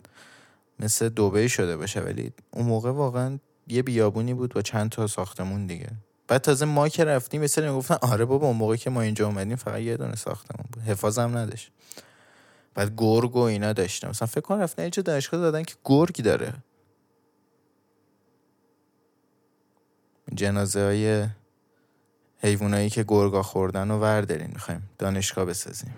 [0.81, 5.67] مثل دوبه شده باشه ولی اون موقع واقعا یه بیابونی بود با چند تا ساختمون
[5.67, 5.89] دیگه.
[6.29, 9.57] بعد تازه ما که رفتیم مثل می‌گفتن آره بابا اون موقع که ما اینجا اومدیم
[9.57, 10.83] فقط یه دونه ساختمون بود.
[10.83, 11.71] حفاظم نداشت.
[12.75, 14.09] بعد گرگ و اینا داشتم.
[14.09, 16.53] مثلا فکر کنم رفتن اینجا دانشگاه دادن که گرگ داره.
[20.35, 21.27] جنازه های
[22.39, 24.51] حیوانایی که گرگا خوردن و وردارین.
[24.53, 25.95] می‌خوایم دانشگاه بسازیم.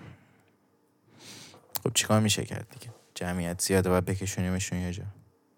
[1.83, 5.03] خب چیکار میشه کرد دیگه؟ جمعیت زیاده و بکشونیمشون یه جا.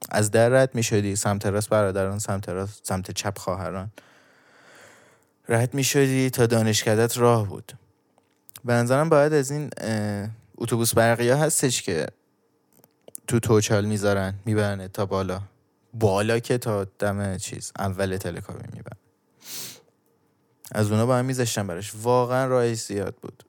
[0.09, 3.91] از در رد می‌شدی سمت راست برادران سمت راست سمت چپ خواهران.
[5.49, 7.73] رد می‌شدی تا دانشکدت راه بود.
[8.65, 9.69] به نظرم باید از این
[10.57, 12.07] اتوبوس برقی ها هستش که
[13.27, 15.41] تو توچال می‌ذارن میبرنه تا بالا.
[15.93, 18.97] بالا که تا دم چیز اول تلکابی می‌برن
[20.71, 21.91] از اونا با هم میذاشتم براش.
[22.01, 23.43] واقعا راه زیاد بود.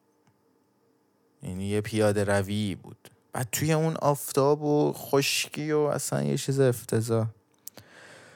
[1.42, 3.10] یعنی یه پیاده روی بود.
[3.32, 7.26] بعد توی اون آفتاب و خشکی و اصلا یه چیز افتضاح.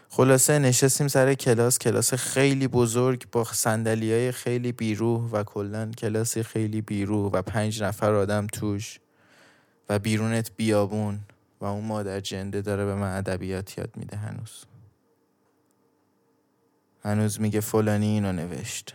[0.09, 1.79] خلاصه نشستیم سر کلاس.
[1.79, 7.83] کلاس خیلی بزرگ با سندلی های خیلی بیروح و کلا کلاس خیلی بیروح و پنج
[7.83, 9.01] نفر آدم توش
[9.89, 11.21] و بیرونت بیابون.
[11.61, 14.65] و اون مادر جنده داره به من ادبیات یاد میده هنوز.
[17.05, 18.95] هنوز میگه فلانی اینو نوشت.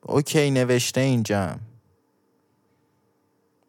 [0.00, 1.56] اوکی نوشته اینجا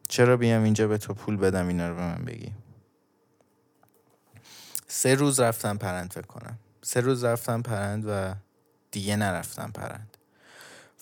[0.08, 2.52] چرا بیام اینجا به تو پول بدم اینا رو به من بگی؟
[4.86, 6.58] سه روز رفتم پرند فکر کنم.
[6.82, 8.34] سه روز رفتم پرند و
[8.90, 10.16] دیگه نرفتم پرند.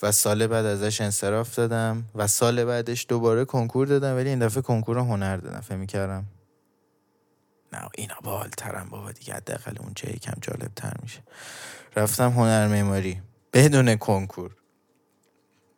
[0.02, 4.62] و سال بعد ازش انصراف دادم و سال بعدش دوباره کنکور دادم ولی این دفعه
[4.62, 6.26] کنکور هنر دادم فهمی کردم؟
[7.72, 11.22] نه اینا بالترم بابا دیگه حداقل اونجا یکم جالب تر میشه.
[11.96, 14.56] رفتم هنر معماری بدون کنکور.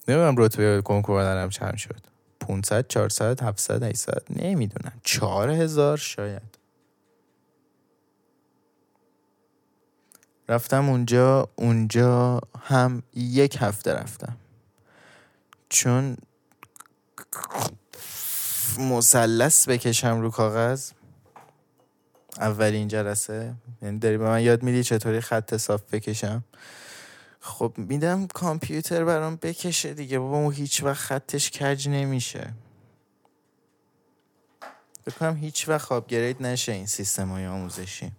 [0.09, 2.01] نمی‌دونم رتبه کنکور دارم چند شد.
[2.41, 5.01] 500 400 700 800 نمی‌دونم.
[5.05, 6.59] 4000 شاید.
[10.49, 14.37] رفتم اونجا اونجا هم یک هفته رفتم.
[15.69, 16.17] چون
[18.79, 20.91] مثلث بکشم رو کاغذ
[22.39, 23.55] اولین جلسه.
[23.83, 26.45] یعنی داری به من یاد میدی چطوری خط صاف بکشم؟
[27.41, 30.19] خب میدم کامپیوتر برام بکشه دیگه.
[30.19, 32.53] بابا اون هیچ وقت خطش کج نمیشه.
[35.07, 38.13] بکنم هیچ وقت خواب گرید نشه این سیستم های آموزشی.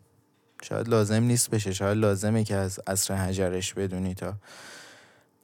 [0.63, 1.73] شاید لازم نیست بشه.
[1.73, 4.33] شاید لازمه که از اصر هجرش بدونی تا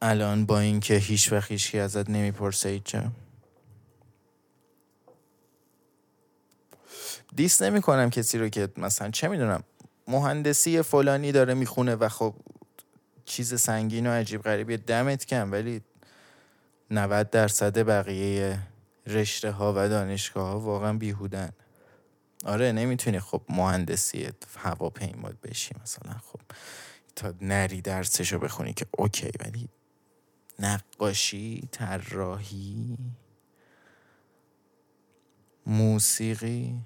[0.02, 3.12] الان با اینکه هیچ وقت هیچکی ازت نمی‌پرسه ایچه
[7.36, 9.64] دیس نمی کنم کسی رو که مثلا چه می‌دونم
[10.08, 12.36] مهندسی فلانی داره می‌خونه و خب
[13.26, 15.82] چیز سنگین و عجیب غریبی دمت کم ولی
[16.92, 18.60] 90 درصد بقیه
[19.08, 21.50] رشته ها و دانشگاه ها واقعا بیهودن.
[22.46, 26.14] آره نمی‌تونی خب مهندسی هواپیما بشی مثلا.
[26.14, 26.40] خب
[27.16, 29.70] تا نری درسشو بخونی که OK ولی
[30.60, 32.98] نقاشی طراحی
[35.66, 36.82] موسیقی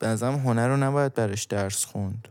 [0.00, 2.28] به نظرم هنر رو نباید براش درس خوند.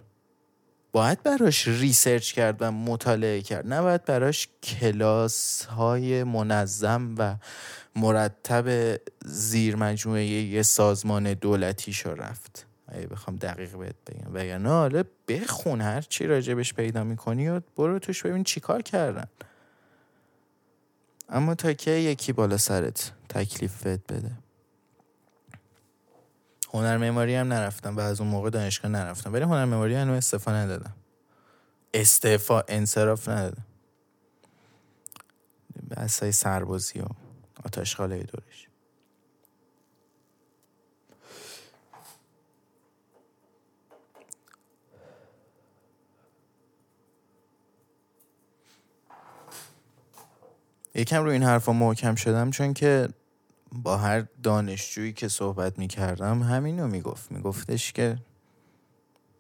[0.92, 3.74] باید براش research کرد و مطالعه کرد.
[3.74, 7.36] نباید براش کلاس های منظم و
[7.96, 12.66] مرتب زیر مجموعه یه سازمان دولتی شو رفت.
[12.88, 14.34] اگه بخوام دقیق بهت بگم.
[14.34, 19.28] وگرنه حالا بخون هر چی راجبش پیدا می‌کنی و برو توش ببین چیکار کردن.
[21.30, 24.32] اما تا که یکی بالا سرت تکلیف بده؟
[26.74, 29.34] هنر معماری هم نرفتم و از اون موقع دانشگاه نرفتم.
[29.34, 30.94] ولی هنر معماری هنوز استعفا ندادم
[31.94, 33.66] استعفا انصراف ندادم
[35.90, 37.06] بحثای سربازی و
[37.66, 38.68] آتشخاله دورش.
[50.96, 53.08] یکم رو این حرفا محکم شدم چون که
[53.72, 57.32] با هر دانشجویی که صحبت می‌کردم همینو می‌گفت.
[57.32, 58.18] میگفتش که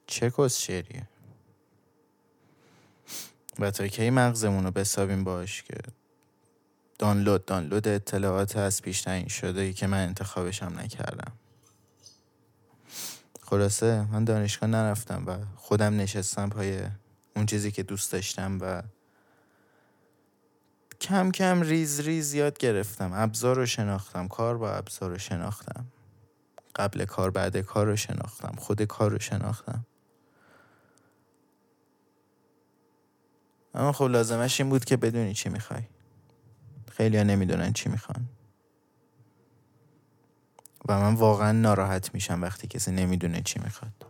[0.07, 1.07] چه کس شعریه
[3.59, 5.75] و تا کی مغزمون رو بسابیم باش که
[6.99, 11.31] دانلود دانلود اطلاعات از پیش تعیین شده ای که من انتخابشم نکردم.
[13.41, 16.81] خلاصه من دانشگاه نرفتم و خودم نشستم پای
[17.35, 18.83] اون چیزی که دوست داشتم و
[21.01, 23.11] کم کم ریز ریز یاد گرفتم.
[23.13, 24.27] ابزار رو شناختم.
[24.27, 25.85] کار با ابزار رو شناختم.
[26.75, 28.55] قبل کار بعد کار رو شناختم.
[28.57, 29.85] خود کار رو شناختم.
[33.73, 35.83] اما خب لازمش این بود که بدونی چی می‌خوای.
[36.91, 38.29] خیلی ها نمی‌دونن چی می‌خوان.
[40.89, 44.05] و من واقعا ناراحت میشم وقتی کسی نمی‌دونه چی می‌خواد.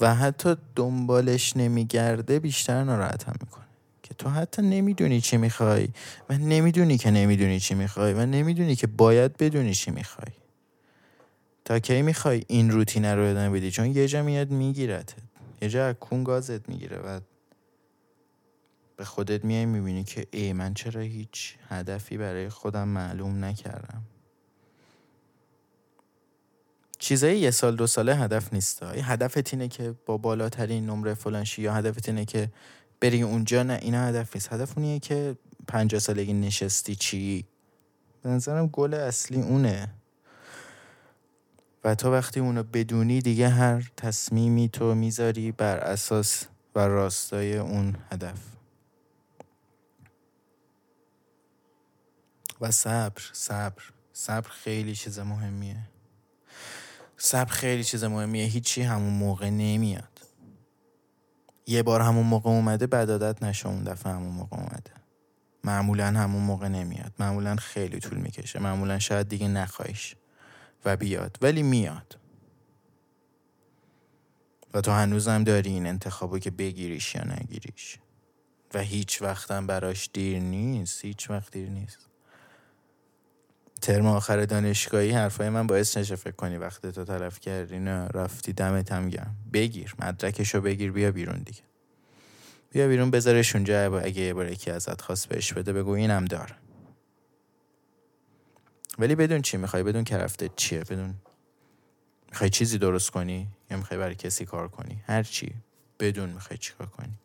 [0.00, 3.69] و حتی دنبالش نمیگرده بیشتر ناراحتم می‌کنه.
[4.10, 5.88] که تو حتی نمی‌دونی چی می‌خوای
[6.28, 10.32] و نمی‌دونی که نمی‌دونی چی می‌خوای و نمی‌دونی که باید بدونی چی می‌خوای.
[11.64, 15.14] تا کی می‌خوای این روتینه رو ادامه بدی؟ چون یه جا میاد میگیرتت
[15.62, 17.20] یه جا کون گازت می‌گیره و
[18.96, 24.02] به خودت میای می‌بینی که ای من چرا هیچ هدفی برای خودم معلوم نکردم.
[26.98, 28.82] چیزای یه سال دو ساله هدف نیست.
[28.82, 32.48] هدفت اینه که با بالاترین نمره فلانشی یا هدفت اینه که
[33.00, 34.52] بری اونجا نه اینا هدف نیست.
[34.52, 35.36] هدف اونیه که
[35.68, 37.44] پنجاه سالگی نشستی چی؟
[38.22, 39.88] به نظرم گل اصلی اونه.
[41.84, 47.96] و تو وقتی اونو بدونی دیگه هر تصمیمی تو می‌ذاری بر اساس و راستای اون
[48.12, 48.38] هدف.
[52.60, 53.82] و صبر صبر.
[54.12, 55.76] صبر خیلی چیز مهمیه.
[57.16, 58.44] صبر خیلی چیز مهمیه.
[58.44, 60.09] هیچی همون موقع نمیاد.
[61.70, 64.90] یه بار همون موقع اومده بعد عادت نشه اون دفعه همون موقع اومده.
[65.64, 67.12] معمولا همون موقع نمیاد.
[67.18, 68.58] معمولا خیلی طول می‌کشه.
[68.58, 70.16] معمولا شاید دیگه نخواهیش
[70.84, 71.36] و بیاد.
[71.42, 72.18] ولی میاد.
[74.74, 77.98] و تو هنوزم داری این انتخابو که بگیریش یا نگیریش.
[78.74, 81.04] و هیچ وقتم براش دیر نیست.
[81.04, 82.09] هیچ وقت دیر نیست.
[83.82, 88.52] ترم آخر دانشگاهی حرفای من باعث نشه فکر کنی وقتی تو تلف کردی نه رفتی
[88.52, 89.36] دمت هم گرم.
[89.52, 91.62] بگیر مدرکشو بگیر بیا بیرون دیگه.
[92.72, 96.54] بیا بیرون بذارش اونجا اگه یه بار یکی ازت خواست بهش بده بگو اینم دار
[98.98, 101.14] ولی بدون چی می‌خوای؟ بدون که رفته چیه؟ بدون
[102.30, 105.54] می‌خوای چیزی درست کنی؟ یا می‌خوای برای کسی کار کنی؟ هر چی.
[106.00, 107.18] بدون می‌خوای چیکار کنی؟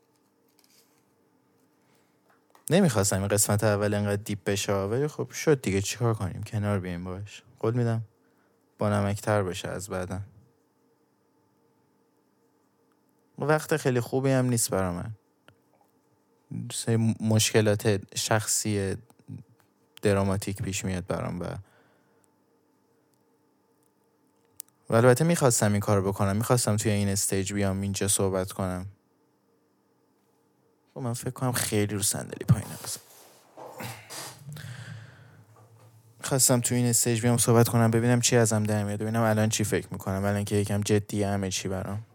[2.69, 7.03] نمی‌خواستم این قسمت اول انقدر دیپ بشه ولی خب شد دیگه چیکار کنیم؟ کنار بیایم
[7.03, 7.43] باش.
[7.59, 8.01] قول میدم
[8.77, 10.21] با نمکتر بشه از بعدا
[13.37, 15.11] وقت خیلی خوبی هم نیست برا من.
[17.19, 18.95] مشکلات شخصی
[20.01, 21.45] دراماتیک پیش میاد برام و
[24.89, 26.37] و البته می‌خواستم این کار بکنم.
[26.37, 28.85] می‌خواستم توی این stage بیام اینجا صحبت کنم.
[30.95, 32.99] خب من فکر کنم خیلی رو صندلی پایینه بزن
[36.23, 39.63] خواستم تو این stage بیام صحبت کنم ببینم چی ازم در میاد ببینم الان چی
[39.63, 42.05] فکر می‌کنم الان که یکم جدی همه چی برام.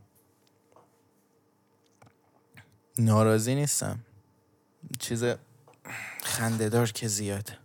[2.98, 3.98] ناراضی نیستم.
[4.98, 5.24] چیز
[6.22, 7.58] خندهدار که زیاده.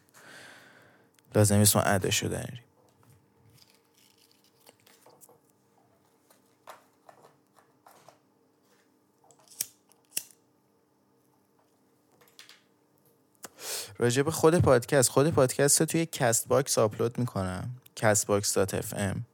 [1.36, 2.65] لازم اسم عده شده
[14.06, 15.10] راجع به خود پادکست.
[15.10, 17.70] خود پادکست رو توی Castbox آپلود می‌کنم.
[17.96, 19.26] Castbox dot FM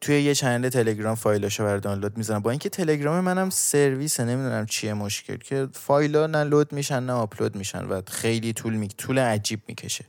[0.00, 4.94] توی یه channel تلگرام فایلاشو بر دانلود می‌زنم با اینکه تلگرام منم سرویسه نمی‌دونم چیه
[4.94, 5.36] مشکل.
[5.36, 10.04] که فایلا نه load میشن نه آپلود میشن و خیلی طول می طول عجیب می‌کشه.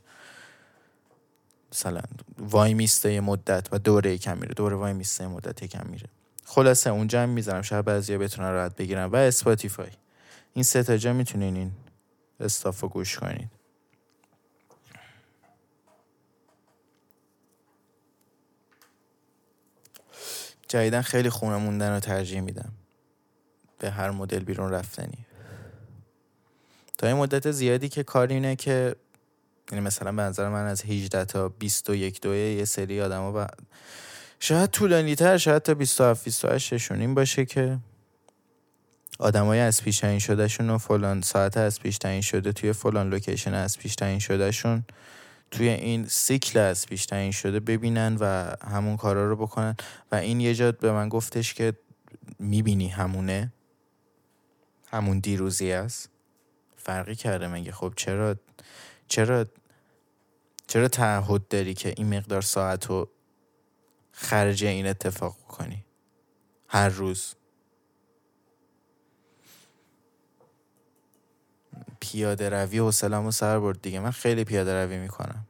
[1.72, 2.02] مثلا
[2.38, 6.08] وای میسته مدت و دوره کم میره دوره وای میسته مدت کم میره.
[6.50, 9.04] خلاصه اونجا هم می‌ذارم شاید بعضیا بتونن راحت بگیرن.
[9.04, 9.90] و Spotify.
[10.52, 11.72] این سه تا جا می‌تونین این
[12.40, 13.50] stuff رو گوش کنید
[20.68, 22.72] جدیدن خیلی خونه موندن رو ترجیح میدم.
[23.78, 25.26] به هر مدل بیرون رفتنی.
[26.98, 28.96] تا این مدت زیادی که کار اینه که
[29.72, 33.46] یعنی مثلا به نظر من از 18 تا 21 دوه یه سری آدم ها و
[34.40, 37.78] شاید طولانی تر شاید تا 27 28 این باشه که
[39.18, 43.54] آدمای از پیش تعیین شدهشون و فلان ساعت از پیش تعیین شده توی فلان لوکیشن
[43.54, 44.84] از پیش تعیین شدهشون
[45.50, 49.76] توی این سیکل از پیش تعیین شده ببینن و همون کارا رو بکنن.
[50.12, 51.72] و این یه جاد به من گفتش که
[52.38, 53.52] می‌بینی همونه؟
[54.90, 56.10] همون دیروزی است؟
[56.76, 58.36] فرقی کرده مگه؟ خب چرا
[59.08, 59.46] چرا
[60.66, 63.08] چرا تعهد داری که این مقدار ساعت رو
[64.20, 65.84] خرج این اتفاق کنی
[66.68, 67.34] هر روز.
[72.00, 74.00] پیاده روی و سلام سر برد دیگه.
[74.00, 75.46] من خیلی پیاده روی می‌کنم.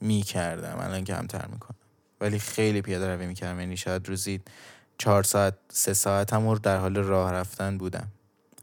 [0.00, 0.78] می‌کردم.
[0.78, 1.76] الان کمتر می‌کنم.
[2.20, 3.60] ولی خیلی پیاده روی می‌کردم.
[3.60, 4.40] یعنی شاید روزی
[4.98, 8.08] چهار ساعت سه ساعت هم در حال راه رفتن بودم.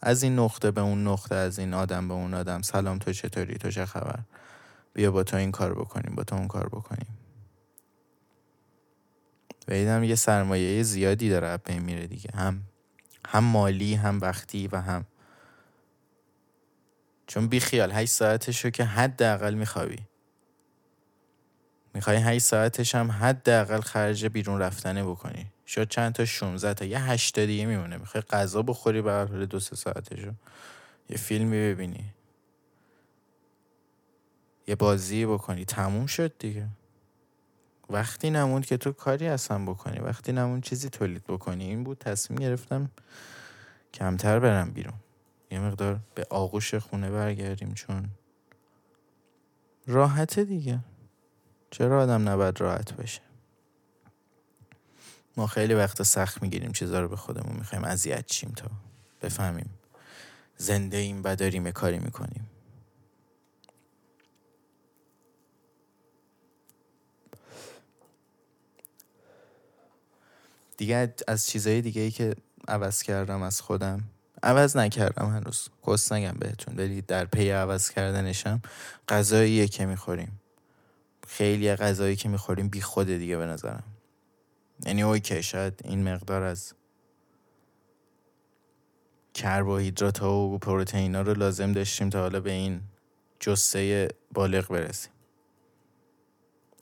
[0.01, 2.62] از این نقطه به اون نقطه از این آدم به اون آدم.
[2.62, 4.20] سلام تو چطوری؟ تو چه خبر؟
[4.93, 7.20] بیا با تو این کار بکنیم با تو اون کار بکنیم.
[9.72, 12.30] و یه سرمایه زیادی داره به میره دیگه.
[12.34, 12.63] هم
[13.28, 15.05] هم مالی هم وقتی و هم.
[17.28, 19.99] چون بی خیال 8 ساعتشو که حداقل میخوابی.
[21.93, 25.51] می‌خوای 8 ساعتش هم حداقل خرج بیرون رفتنه بکنی.
[25.65, 27.97] شاید چند تا 16 تا یه 8 تا دیگه میمونه.
[27.97, 30.32] می‌خوای غذا بخوری به حال دو سه ساعتشو
[31.09, 32.13] یه فیلمی ببینی.
[34.67, 35.65] یه بازی بکنی.
[35.65, 36.67] تموم شد دیگه.
[37.91, 42.39] وقتی نموند که تو کاری اصلا بکنی وقتی نموند چیزی تولید بکنی این بود تصمیم
[42.39, 42.91] گرفتم
[43.93, 44.93] کمتر برم بیرون.
[45.51, 48.09] یه مقدار به آغوش خونه برگردیم چون
[49.87, 50.79] راحته دیگه.
[51.71, 53.21] چرا آدم نباید راحت باشه؟
[55.37, 58.67] ما خیلی وقت سخت می‌گیریم چیزا رو به خودمون می‌خوایم اذیت چیم تا
[59.21, 59.69] بفهمیم
[60.57, 62.47] زنده ایم و داریم کاری می‌کنیم.
[70.82, 72.36] دیگه از چیزهای دیگه ای که
[72.67, 74.03] عوض کردم از خودم.
[74.43, 75.69] عوض نکردم هنوز.
[75.88, 78.61] کس نگم بهتون ولی در پی عوض کردنشم
[79.09, 80.41] غذاییه که می‌خوریم.
[81.27, 83.84] خیلی غذایی که می‌خوریم بی خود دیگه به نظرم.
[84.86, 86.73] یعنی اوکی شاید این مقدار از
[89.34, 92.82] کربوهیدرات ها و پروتئین ها رو لازم داشتیم تا حالا به این
[93.39, 95.11] جسه بالغ برسیم.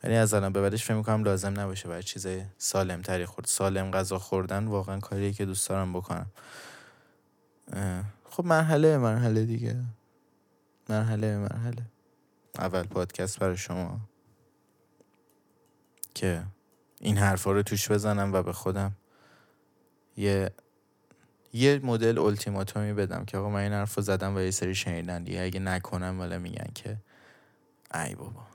[0.04, 2.28] ولی از الان به بعدش فکر می‌کنم لازم نباشه باید چیز
[2.58, 3.48] سالم تری خورد.
[3.48, 6.32] سالم غذا خوردن واقعا کاریه که دوست دارم بکنم.
[8.30, 9.76] خب مرحله مرحله دیگه.
[10.90, 11.86] مرحله مرحله.
[12.60, 14.00] اول پادکست برای شما.
[16.16, 16.44] که
[17.00, 18.92] این حرفا رو توش بزنم و به خودم
[20.18, 20.52] یه
[21.54, 25.42] یه مدل التیماتومی بدم که آقا من این حرف زدم و یه سری شنیدن دیگه.
[25.42, 26.98] اگه نکنم ولی میگن که
[27.94, 28.49] ای بابا.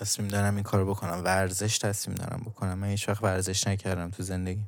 [0.00, 2.78] تصمیم دارم این کار بکنم ورزش تصمیم دارم بکنم.
[2.78, 4.64] من هیچ وقت ورزش نکردم تو زندگی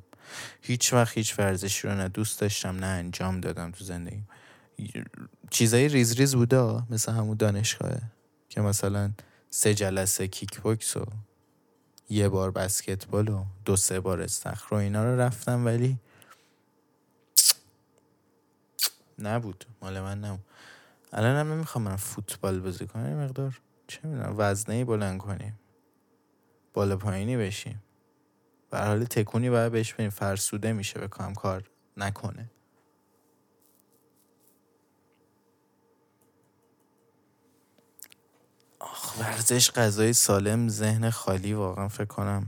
[0.61, 4.23] هیچ وقت هیچ ورزشی رو نه دوست داشتم نه انجام دادم تو زندگی
[5.49, 8.01] چیزای ریز ریز بوده مثل همون دانشگاهه
[8.49, 9.11] که مثلا
[9.49, 11.05] سه جلسه کیک بوکس و
[12.09, 15.97] یه بار بسکتبال و دو سه بار استخر و اینا رو رفتم ولی
[19.19, 19.65] نبود.
[19.81, 20.45] مال من نبود.
[21.13, 23.59] الان هم نمی‌خوام من فوتبال بازی کنم مقدار
[23.89, 25.59] چه می‌دونم وزنه بلند کنیم.
[26.73, 27.83] بالا پایینی بشیم.
[28.69, 32.51] به حال تکونی باید بهش بریم فرسوده میشه بکنم کار نکنه.
[38.79, 42.47] آخ ورزش غذای سالم ذهن خالی واقعا فکر کنم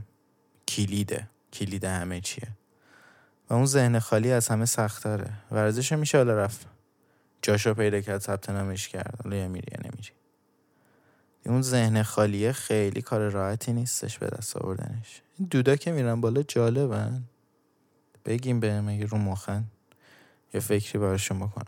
[0.68, 1.28] کلیده.
[1.52, 2.48] کلید همه چیه.
[3.50, 6.66] و اون ذهن خالی از همه سختره ورزش میشه حالا رفت.
[7.42, 9.20] جاشو پیدا کرد ثبت نامش کرد.
[9.24, 10.21] حالا یا میری یا نمیری.
[11.46, 15.22] اون ذهن خالیه خیلی کار راحتی نیستش به دست آوردنش.
[15.38, 17.22] این دودا که میرن بالا جالبن.
[18.24, 19.64] بگیم به مگه رو مخن
[20.54, 21.66] یه فکری براشون بکنم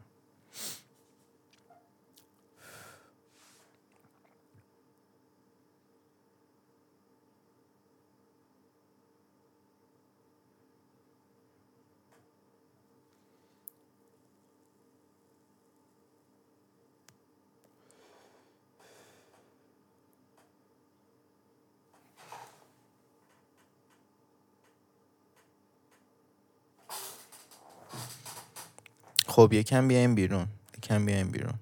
[29.35, 30.47] خب یکم بیایم بیرون.
[30.79, 31.55] یکم بیایم بیرون.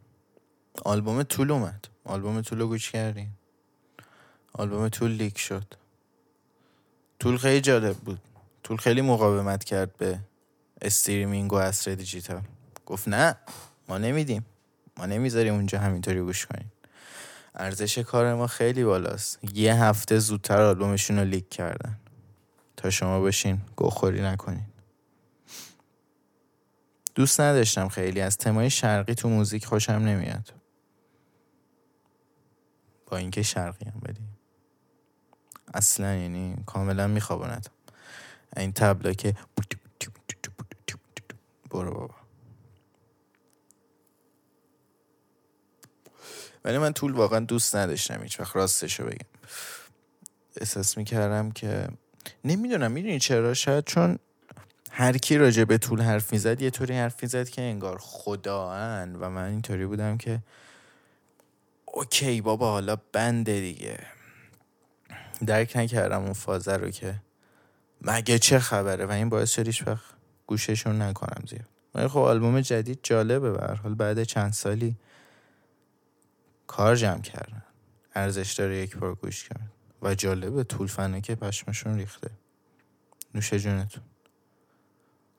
[0.85, 1.89] آلبوم Tool اومد.
[2.05, 3.29] آلبوم Tool رو گوش کردین.
[4.53, 5.65] آلبوم Tool leak شد.
[7.21, 8.19] Tool خیلی جالب بود.
[8.63, 10.19] Tool خیلی مقاومت کرد به
[10.83, 12.43] streaming و عصر دیجیتال.
[12.87, 13.37] گفت نه
[13.89, 14.47] ما نمیدیم.
[14.97, 16.73] ما نمی‌ذاریم اونجا همینطوری گوش کنیم
[17.55, 19.39] ارزش کار ما خیلی بالاست.
[19.55, 21.99] یه هفته زودتر آلبومشون رو leak کردن.
[22.77, 24.72] تا شما بشین گوخوری نکنین.
[27.15, 28.21] دوست نداشتم خیلی.
[28.21, 30.53] از تمای شرقی تو موزیک خوشم نمیاد.
[33.07, 34.21] با اینکه شرقی هم ولی.
[35.75, 37.73] اصلا یعنی کاملا میخوابونتم
[38.57, 39.35] این تبلا که
[41.71, 42.15] برو بابا.
[46.65, 48.57] ولی من طول واقعا دوست نداشتم هیچ وقت.
[48.57, 49.27] راستشو بگم.
[50.57, 51.89] احساس می‌کردم که
[52.45, 54.19] نمی‌دونم می‌دونی چرا؟ شاید چون
[54.95, 59.29] هر کی راجع به طول حرف می‌زد یه طوری حرف می‌زد که انگار خداان و
[59.29, 60.43] من اینطوری بودم که
[61.85, 63.99] اوکی بابا حالا بنده دیگه.
[65.47, 67.15] درک نکردم اون فازه رو که
[68.01, 69.07] مگه چه خبره.
[69.07, 70.05] و این باعث شد وقت
[70.47, 71.69] گوششون نکنم زیاد.
[71.95, 73.95] ولی خب آلبوم جدید جالبه به حال.
[73.95, 74.97] بعد چند سالی
[76.67, 77.63] کار جمع کردن.
[78.15, 79.71] ارزش داره یک بار گوش کرد.
[80.03, 82.31] و جالبه Tool fan ه که پشمشون ریخته.
[83.35, 84.03] نوش جونتون.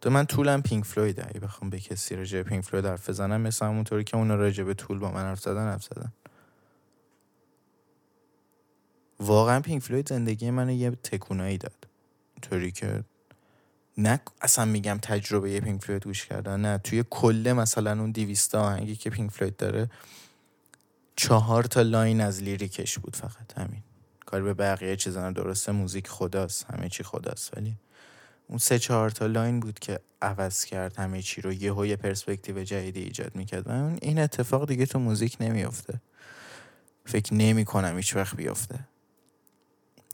[0.04, 3.42] تو من Tool م Pink Floyd اگه بخوام به کسی راجع Pink Floyd حرف بزنم
[3.42, 6.14] مثل همونطوری که اون راجع به Tool با من حرف زدن حرف زدن.
[9.20, 11.88] واقعا Pink Floyd زندگی منو یه تکونایی داد.
[12.42, 13.04] طوری که
[13.98, 16.78] نه اصلا میگم تجربه Pink Floyd گوش کردن نه.
[16.78, 19.90] توی کله مثلا اون دیویستا آهنگی که Pink Floyd داره
[21.16, 23.84] چهار تا line از lyric ش بود فقط همین.
[24.26, 27.78] کار به بقیه چیزا درسته موزیک خداست همه چی خداست ولی
[28.48, 32.64] اون سه چهار تا line بود که عوض کرد همه چی رو یه یه پرسپکتیو
[32.64, 33.68] جدیدی ایجاد می‌کرد.
[33.68, 33.72] و
[34.02, 36.02] این اتفاق دیگه تو موزیک نمیافته.
[37.06, 38.80] فکر نمی کنم هیچ وقت بیفته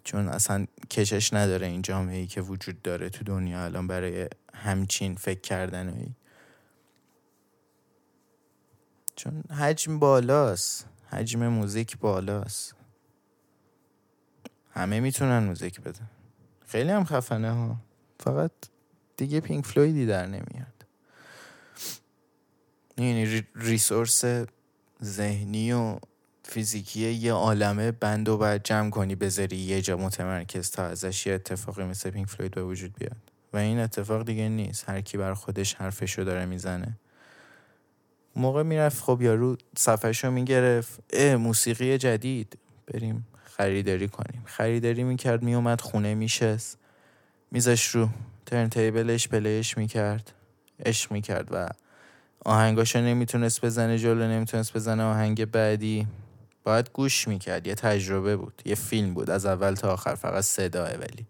[0.03, 5.15] چون اصلا کشش نداره این جامعه ای که وجود داره تو دنیا الان برای همچین
[5.15, 6.15] فکر کردن
[9.15, 10.87] چون حجم بالاست.
[11.11, 12.75] حجم موزیک بالاست.
[14.71, 16.09] همه می‌تونن موزیک بدن.
[16.67, 17.77] خیلی هم خفنه ها.
[18.19, 18.51] فقط
[19.17, 20.85] دیگه Pink Floyd ی در نمیاد.
[22.97, 24.23] یعنی resource
[25.03, 25.97] ذهنی و
[26.43, 31.33] فیزیکی یه عالمه بند و باید جمع کنی بذاری یه جا متمرکز تا ازش یه
[31.33, 33.17] اتفاقی مثل Pink Floyd به وجود بیاد.
[33.53, 34.89] و این اتفاق دیگه نیست.
[34.89, 36.97] هر کی بر خودش حرفشو داره می‌زنه.
[38.35, 40.99] موقع می‌رفت خب یارو صفحهشو می‌گرفت.
[41.13, 42.57] اه موسیقی جدید.
[42.87, 44.43] بریم خریداری کنیم.
[44.45, 46.77] خریداری می‌کرد میومد خونه میشست.
[47.51, 48.09] میزش رو
[48.45, 50.31] ترن تیبلش پلیش می‌کرد
[50.85, 51.69] عشق می‌کرد و
[52.45, 56.07] آهنگاشو نمی‌تونست بزنه جلو نمی‌تونست بزنه آهنگ بعدی.
[56.63, 57.67] باید گوش می‌کرد.
[57.67, 61.25] یه تجربه بود یه فیلم بود از اول تا آخر فقط صداه ولی.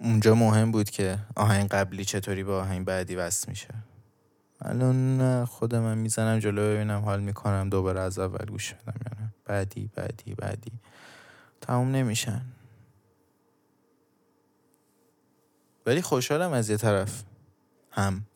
[0.00, 3.68] اونجا مهم بود که آهنگ قبلی چطوری با آهنگ بعدی وصل میشه.
[4.60, 10.34] الان خودم می‌زنم جلو ببینم حال می‌کنم دوباره از اول گوش بدم یعنی بعدی بعدی
[10.34, 10.72] بعدی.
[11.60, 12.42] تموم نمیشن.
[15.86, 17.22] ولی خوشحالم از یه طرف.
[17.90, 18.26] هم.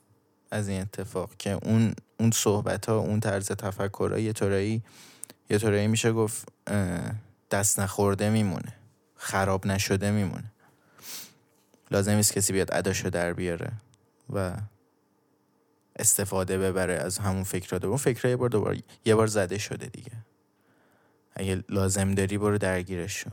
[0.51, 4.83] از این اتفاق که اون اون صحبت ها اون طرز تفکر ها یه طورایی
[5.51, 6.49] یه طورایی میشه گفت
[7.51, 8.73] دست نخورده میمونه.
[9.17, 10.53] خراب نشده میمونه.
[11.91, 13.73] لازم نیست کسی بیاد اداشو در بیاره
[14.31, 14.57] و
[15.97, 20.13] استفاده ببره از همون فکرات اون فکرها یه بار دوباره یه بار زده شده دیگه.
[21.33, 23.31] اگه لازم داری برو درگیرش شو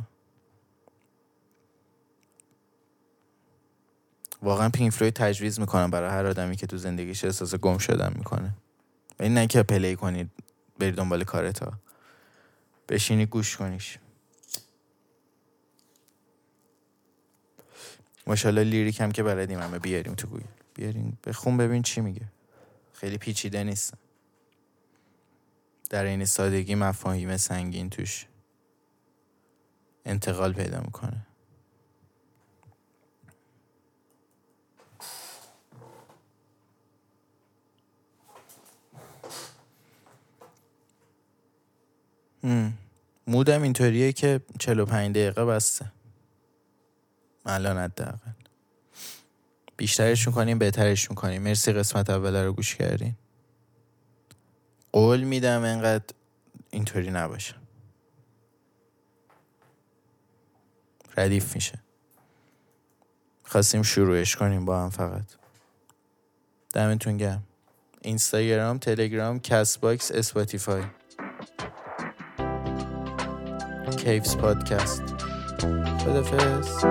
[4.42, 8.54] واقعا پینک فلوید تجویز می‌کنم برای هر آدمی که تو زندگیش احساس گم شدن می‌کنه.
[9.20, 10.32] و این نه play کنید
[10.80, 11.74] بری دنبال کارتا
[12.90, 14.00] بشینی گوش کنیش.
[18.28, 20.46] ماشاءالله lyric هم که بلدیم همه بیاریم تو گوگل.
[20.74, 22.28] بیاریم بخون ببین چی میگه.
[22.94, 23.94] خیلی پیچیده نیست.
[25.90, 28.26] در این سادگی مفاهیم سنگین توش
[30.06, 31.28] انتقال پیدا می‌کنه.
[43.28, 45.92] مودم اینطوریه که 45 دقیقه بسته.
[47.46, 48.32] الان حداقل.
[49.78, 51.42] بیشترش می‌کنیم بهترش می‌کنیم.
[51.42, 53.16] مرسی قسمت اول رو گوش کردین.
[54.98, 56.14] قول میدم انقدر
[56.70, 57.56] اینطوری نباشه.
[61.18, 61.80] ردیف میشه.
[63.44, 65.24] خواستیم شروعش کنیم با هم فقط.
[66.74, 67.44] دمتون گرم.
[68.02, 70.84] اینستاگرام تلگرام Castbox Spotify.
[73.98, 75.04] کیفز پادکست.
[76.00, 76.86] خدافز